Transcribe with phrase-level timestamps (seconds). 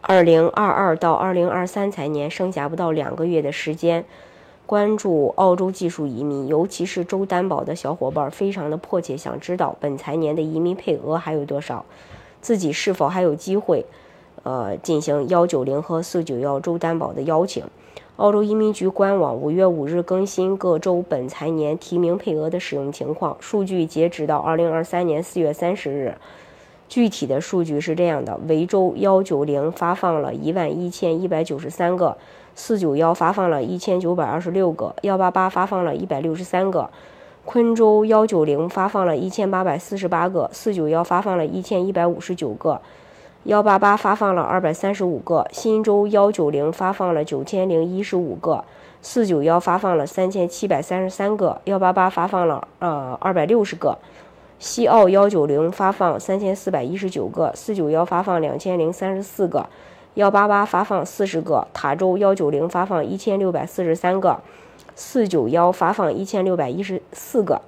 [0.00, 4.04] 二零二二到二零二三财年剩下不到两个月的时间，
[4.64, 11.84] 关注澳洲技术移民，尤其是州担保的小伙伴，非常的迫切想知道本财年的移民配额还有多少，
[12.40, 13.84] 自己是否还有机会，
[14.44, 17.64] 呃，进行幺九零和四九幺州担保的邀请。
[18.16, 26.14] 澳洲移民局官网五月五日更新各州本财年提名配额的使用情况，数据截止到二零二三年四月三十日。
[26.88, 32.16] 具体的数据是这样的：维州幺九零发放了一万一千一百九十三个，
[32.54, 36.88] 四九幺发放了一千九百二十六个，幺八八发放了一百六十三个，
[37.44, 42.80] 昆州幺九零发放了一千八百四十八个，四九幺发放了一千一百五十九个，
[43.44, 48.64] 幺八八发放了二百三十五个，新州幺九零发放了九千零一十五个，
[49.02, 53.98] 四九幺发放了三千七百三十三个，幺八八发放了呃二百六十个。
[54.58, 59.68] 西澳幺九零发放三千四百一十九个，四九幺发放两千零三十四个，
[60.14, 64.40] 幺八八发放四十个，塔州幺九零发放一千六百四十三个，
[64.96, 67.62] 四九幺发放一千六百一十四个，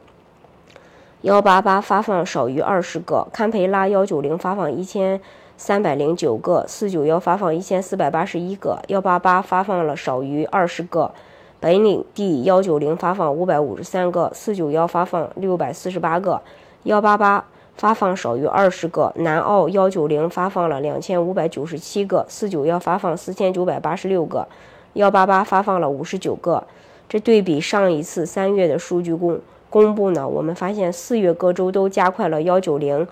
[1.23, 5.21] 幺八八发放少于二十个，堪培拉幺九零发放一千
[5.57, 11.13] 三百零九个，四九幺发放一千四百八十一个，幺八八发放了少于二十个，
[11.61, 16.43] 本领地幺九零发放五百五十三个，四九幺发放六百四十八个。
[16.85, 17.45] 幺八八
[17.77, 24.49] 发放少于二十个，南澳幺九零发放了两千五百九十七个，四九幺发放四千九百八十六个，
[24.95, 26.65] 幺八八发放了五十九个。
[27.07, 33.07] 这对比上一次三月的数据公公布呢，我们发现四月各州都加快了幺九零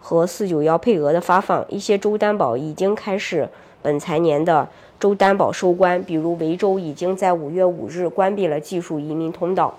[0.00, 3.48] 和四九幺配额的发放，一些州担保已经开始
[3.80, 4.68] 本财年的
[5.00, 9.72] 州担保收官，比如维州已经在五月五日关闭了技术移民通道。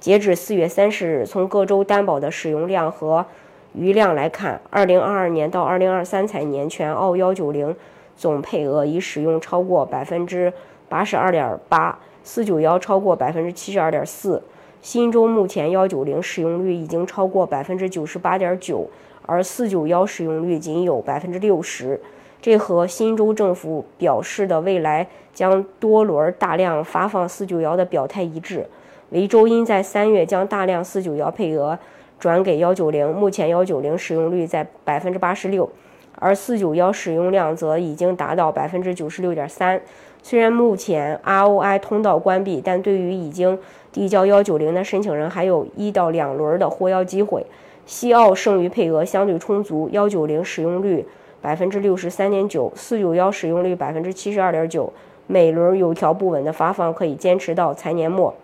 [0.00, 3.26] 截至四月三十日，从各州担保的使用量和
[3.74, 7.74] 余量来看，二零二二年到二零二三财年，全澳幺九零
[8.16, 10.52] 总配额已使用超过百分之
[10.88, 14.42] 八十二点八，四九幺超过百分之七十二点四。
[14.80, 18.88] 新州目前幺九零使用率已经超过百分之九十八点九，
[19.26, 22.00] 而四九幺使用率仅有百分之六十。
[22.40, 28.68] 这和新州政府表示的未来将多轮大量发放四九幺的表态一致。
[29.10, 31.78] 维州因在三月将大量四九幺配额
[32.18, 35.70] 转给幺九零，目前幺九零使用率在百分之八十六，
[36.16, 39.80] 而四九幺使用量则已经达到百分之九十六点三。
[40.22, 43.58] 虽然目前 ROI 通道关闭，但对于已经
[43.92, 47.46] 递交幺九零的申请人，还有一到两轮的获邀机会。
[47.86, 51.06] 西澳剩余配额相对充足，幺九零使用率
[51.40, 54.92] 百分之六十三点九，四九幺使用率百分之七十二点九。
[55.26, 58.34] 每轮有条不紊的发放可以坚持到财年末。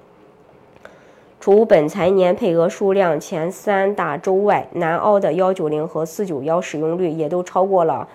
[1.44, 8.09] 除本财年配额数量前三大州外，南澳的幺九零和四九幺使用率也都超过了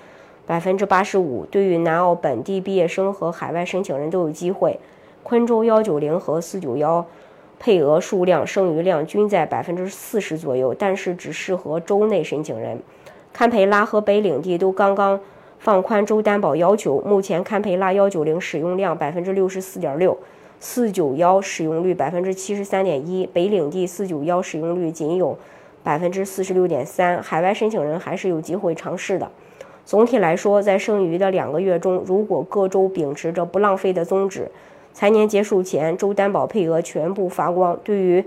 [0.47, 1.45] 百分之八十五。
[1.45, 4.79] 对于南澳本地毕业生和海外申请人都有机会。
[5.21, 7.05] 昆州幺九零和四九幺
[7.59, 12.81] 配额数量、剩余量均在百分之四十左右，但是只适合州内申请人。
[13.31, 15.19] 堪培拉和北领地都刚刚
[15.59, 20.17] 放宽州担保要求，目前堪培拉幺九零使用量百分之六十四点六。
[20.59, 25.37] 四九幺使用率百分之七十三点一，北领地四九幺使用率仅有
[25.83, 29.31] 百分之四十六点三，海外申请人还是有机会尝试的。
[29.85, 34.51] 总体来说，在剩余的两个月中，如果各州秉持着不浪费的宗旨，
[34.93, 38.23] 财年结束前州担保配额全部发光，对于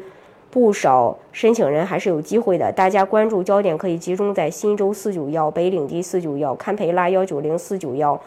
[0.51, 2.73] 不少申请人还是有机会的。
[2.73, 8.19] 大家关注焦点可以集中在新州四九幺、北领地四九幺、堪培拉幺九零四九幺。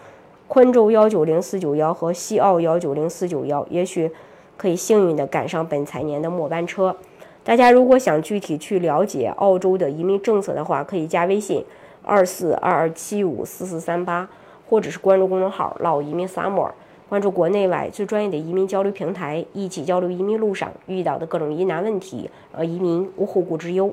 [0.47, 4.11] 昆州幺九零四九幺和西澳幺九零四九幺，也许
[4.55, 6.95] 可以幸运的赶上本财年的末班车。
[7.43, 11.65] 大家如果想具体去了解澳洲的移民政策的话，可以加微信
[12.03, 14.29] 二四二二七五四四三八，
[14.69, 16.69] 或者是关注公众号“老移民 summer”，
[17.09, 23.91] 关注国内外最专业的移民交流平台，一起交流移民路上遇到的各种疑难问题，呃移民无后顾之忧。